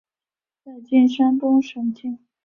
[0.63, 2.17] 在今山东省境。